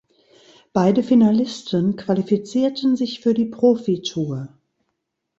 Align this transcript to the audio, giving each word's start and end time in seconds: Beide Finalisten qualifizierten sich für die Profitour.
Beide 0.73 1.03
Finalisten 1.03 1.95
qualifizierten 1.95 2.95
sich 2.95 3.19
für 3.19 3.35
die 3.35 3.45
Profitour. 3.45 4.49